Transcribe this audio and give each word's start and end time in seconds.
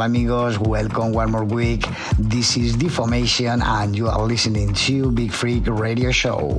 Hola 0.00 0.08
amigos, 0.08 0.58
welcome 0.58 1.12
one 1.12 1.30
more 1.30 1.44
week. 1.44 1.84
This 2.18 2.56
is 2.56 2.74
D-Formation 2.74 3.60
and 3.60 3.94
you 3.94 4.08
are 4.08 4.24
listening 4.24 4.72
to 4.88 5.12
Beat 5.12 5.30
Freak 5.30 5.66
Radio 5.66 6.10
Show. 6.10 6.56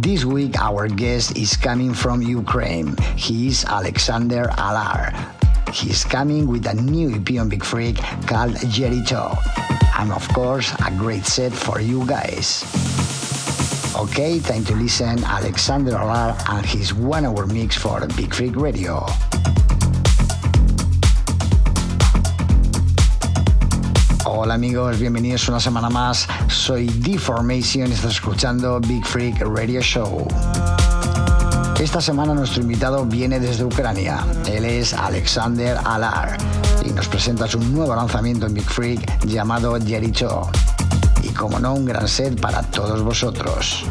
This 0.00 0.24
week 0.24 0.56
our 0.58 0.88
guest 0.88 1.36
is 1.36 1.58
coming 1.58 1.92
from 1.92 2.22
Ukraine. 2.22 2.96
He 3.14 3.48
is 3.48 3.66
Alexander 3.66 4.48
Alar. 4.56 5.12
He 5.68 5.90
is 5.90 6.02
coming 6.02 6.48
with 6.48 6.64
a 6.64 6.72
new 6.72 7.12
EP 7.12 7.28
on 7.38 7.50
Beat 7.50 7.62
Freak 7.62 7.96
called 8.24 8.56
Jerito. 8.72 9.36
And 10.00 10.12
of 10.12 10.26
course, 10.32 10.72
a 10.80 10.90
great 10.96 11.26
set 11.26 11.52
for 11.52 11.78
you 11.78 12.06
guys. 12.06 12.64
Okay, 14.00 14.40
time 14.40 14.64
to 14.64 14.74
listen 14.76 15.22
Alexander 15.24 15.92
Alar 16.00 16.40
and 16.48 16.64
his 16.64 16.94
one 16.94 17.26
hour 17.26 17.44
mix 17.44 17.76
for 17.76 18.00
Beat 18.16 18.32
Freak 18.32 18.56
Radio. 18.56 19.04
Hola 24.26 24.54
amigos, 24.54 24.98
bienvenidos 24.98 25.48
una 25.48 25.60
semana 25.60 25.88
más. 25.88 26.28
Soy 26.48 26.86
Deformation 26.86 27.88
y 27.88 27.94
estás 27.94 28.12
escuchando 28.12 28.78
Big 28.80 29.04
Freak 29.06 29.40
Radio 29.40 29.80
Show. 29.80 30.28
Esta 31.80 32.02
semana 32.02 32.34
nuestro 32.34 32.60
invitado 32.60 33.06
viene 33.06 33.40
desde 33.40 33.64
Ucrania. 33.64 34.22
Él 34.46 34.66
es 34.66 34.92
Alexander 34.92 35.78
Alar 35.84 36.36
y 36.84 36.90
nos 36.90 37.08
presenta 37.08 37.48
su 37.48 37.58
nuevo 37.60 37.96
lanzamiento 37.96 38.46
en 38.46 38.54
Big 38.54 38.68
Freak 38.68 39.24
llamado 39.24 39.78
Jericho. 39.80 40.50
Y 41.22 41.28
como 41.30 41.58
no, 41.58 41.72
un 41.72 41.86
gran 41.86 42.06
set 42.06 42.38
para 42.38 42.60
todos 42.62 43.02
vosotros. 43.02 43.84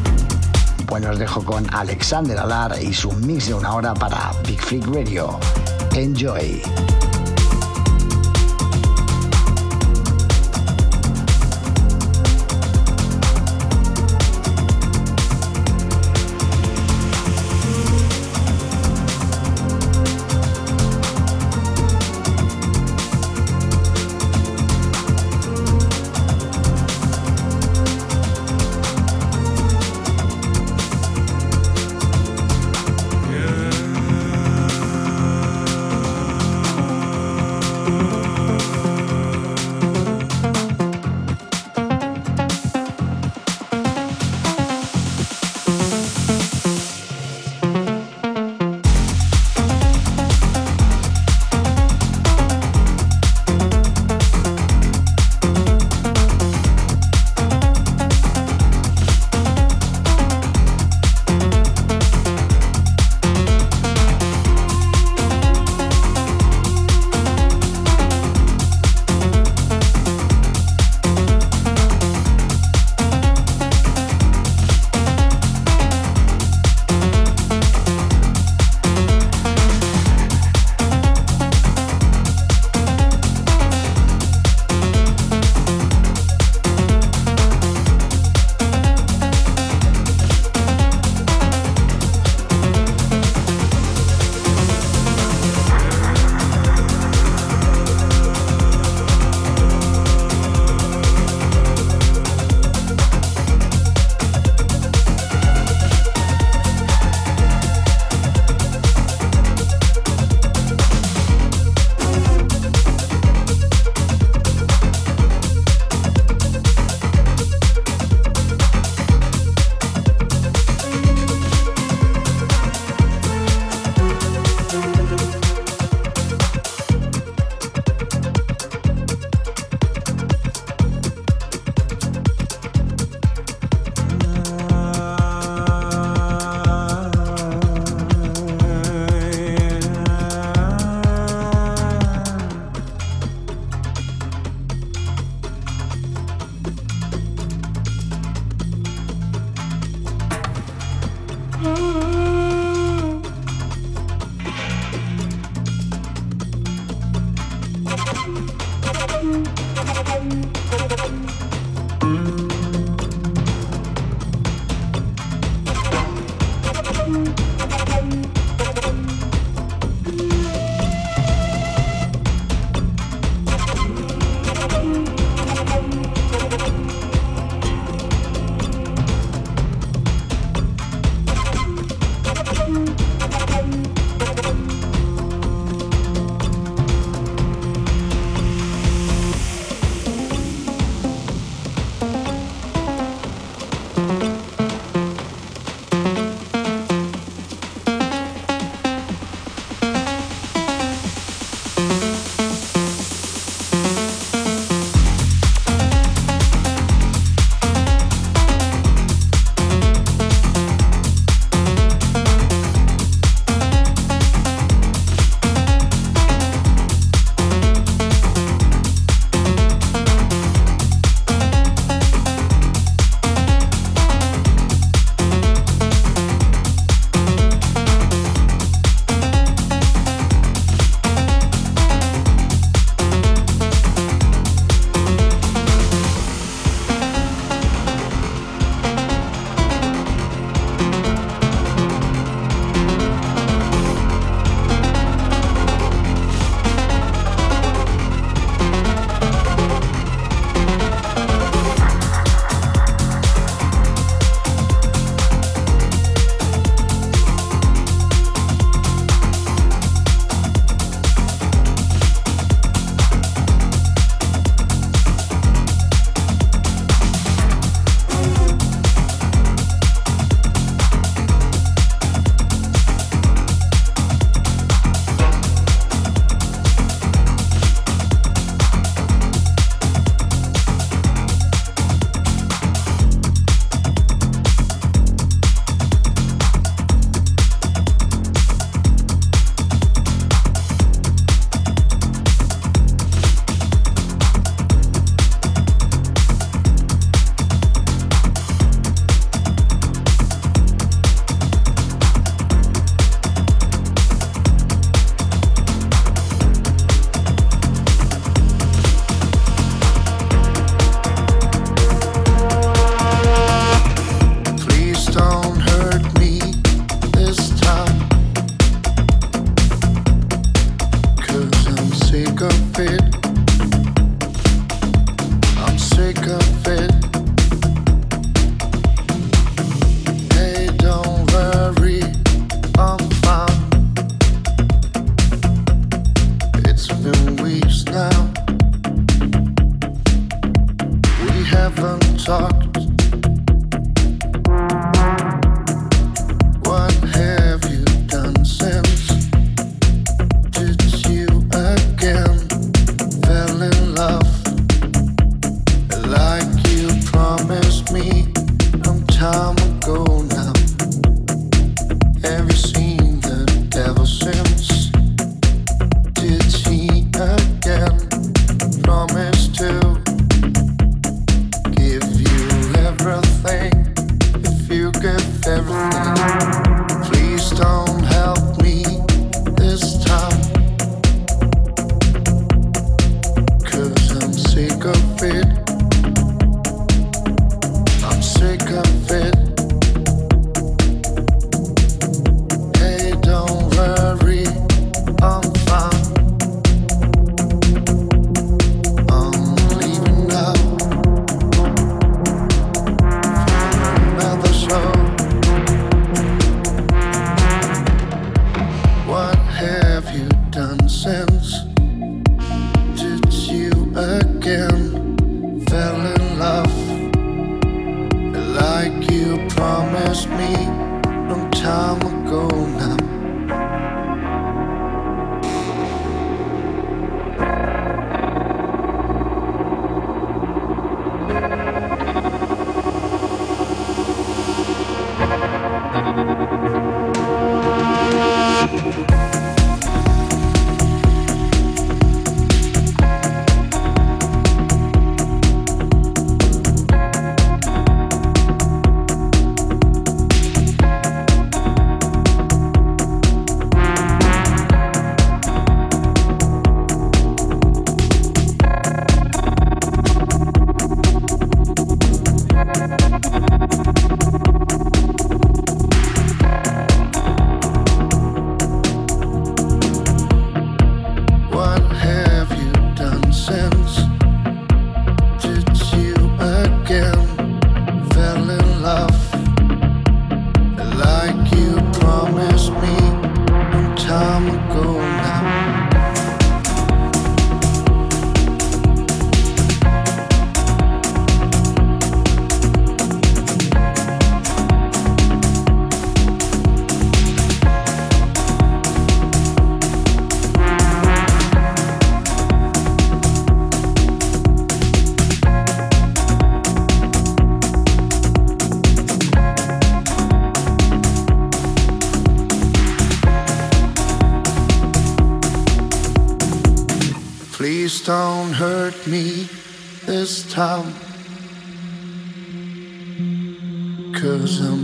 Bueno, 0.86 1.10
os 1.10 1.18
dejo 1.18 1.44
con 1.44 1.66
Alexander 1.74 2.38
Alar 2.38 2.76
y 2.80 2.92
su 2.92 3.10
mix 3.12 3.48
de 3.48 3.54
una 3.54 3.74
hora 3.74 3.94
para 3.94 4.30
Big 4.46 4.60
Freak 4.60 4.86
Radio. 4.86 5.40
Enjoy. 5.94 6.62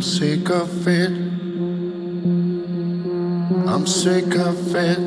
sick 0.06 0.50
of 0.50 0.86
it. 0.86 1.10
I'm 3.68 3.86
sick 3.88 4.36
of 4.36 4.76
it. 4.76 5.05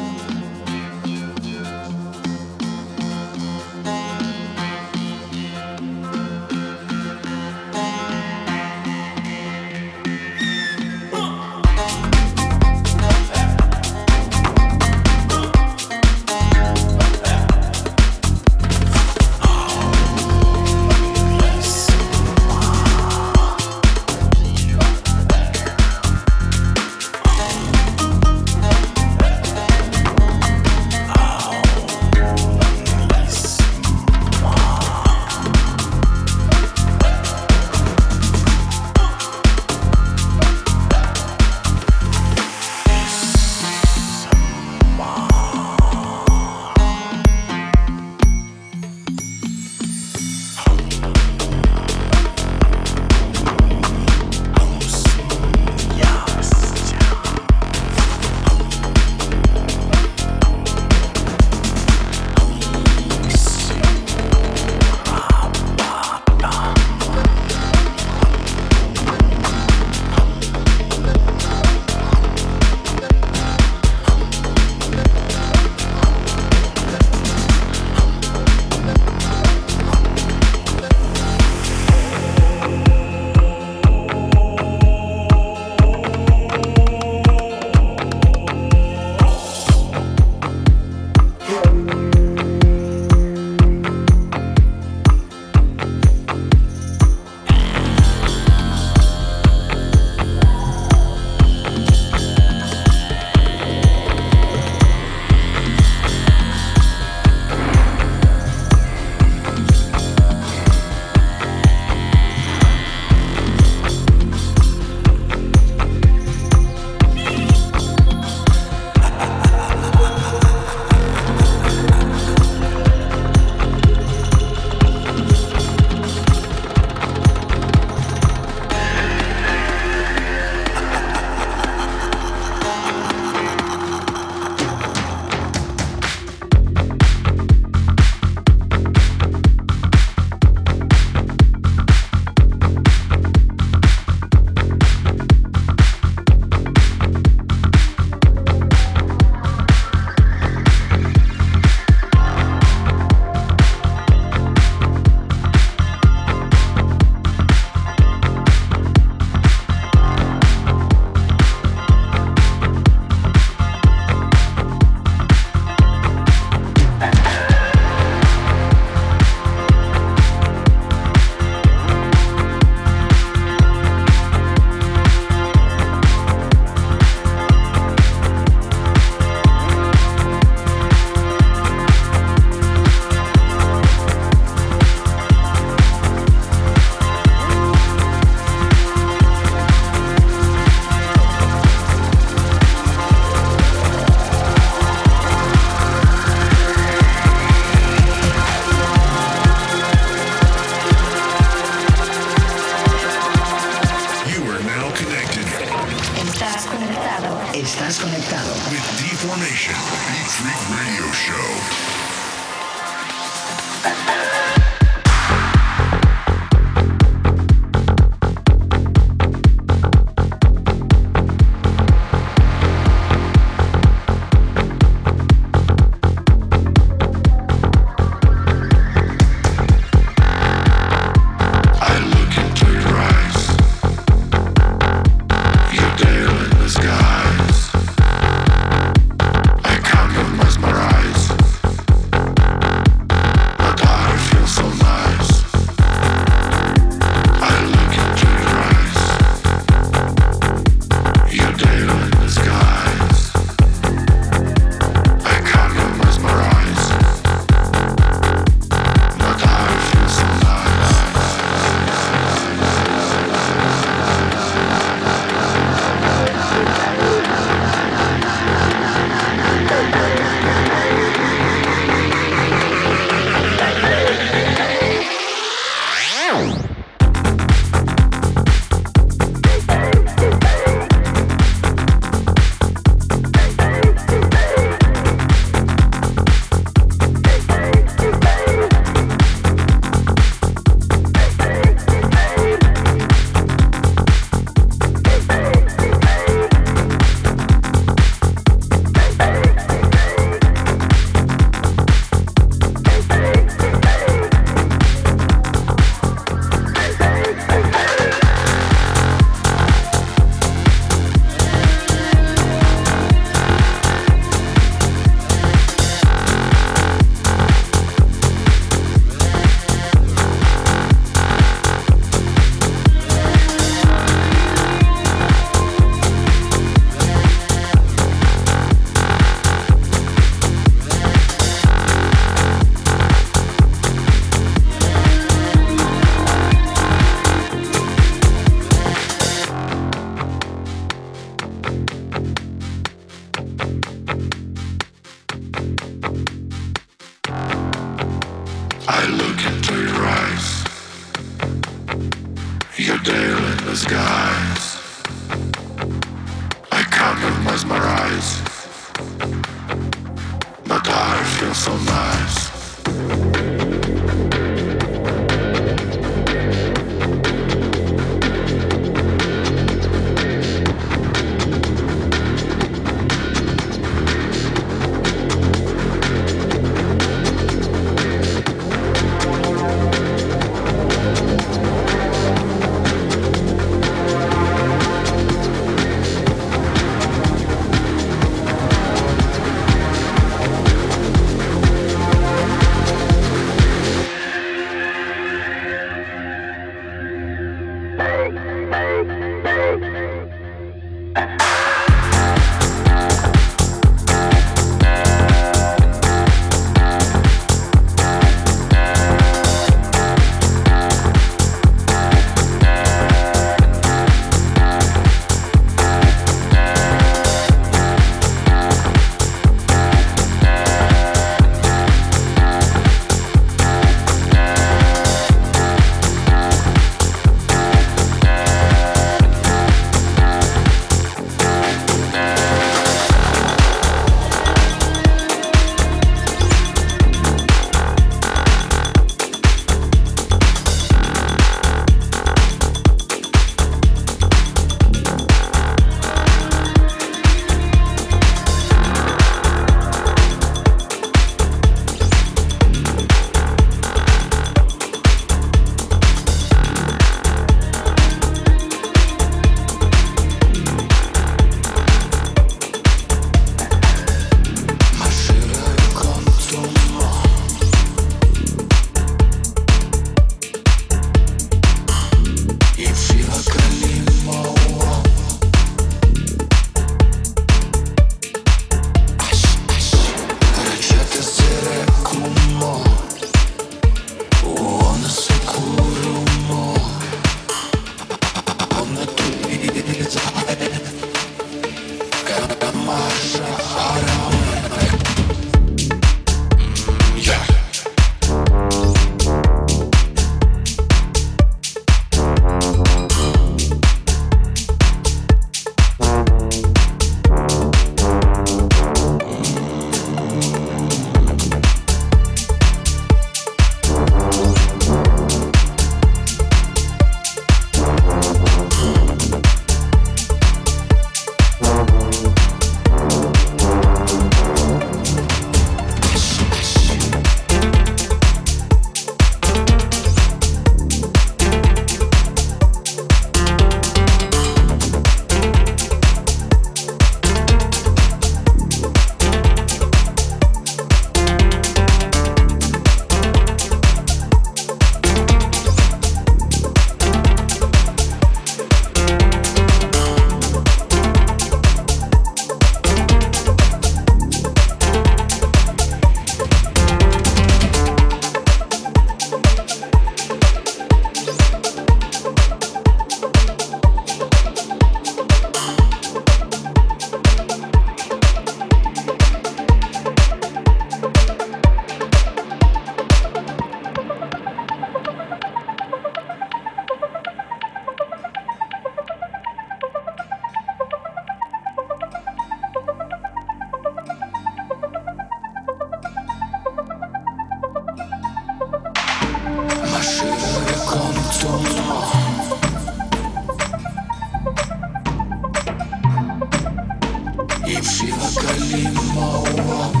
Shiva 597.81 598.29
Kalima. 598.39 600.00